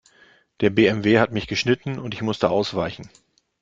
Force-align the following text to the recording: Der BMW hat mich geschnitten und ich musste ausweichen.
Der 0.61 0.71
BMW 0.71 1.19
hat 1.19 1.31
mich 1.31 1.45
geschnitten 1.45 1.99
und 1.99 2.15
ich 2.15 2.23
musste 2.23 2.49
ausweichen. 2.49 3.07